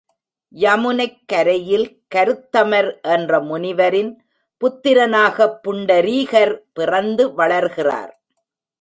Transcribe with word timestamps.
யமுனைக் 0.53 1.19
கரையில் 1.25 2.01
கருத்தமர் 2.15 3.01
என்ற 3.01 3.39
முனிவரின் 3.41 4.11
புத்திரனாகப் 4.61 5.59
புண்டரீகர் 5.67 6.59
பிறந்து 6.73 7.33
வளர்கிறார். 7.33 8.11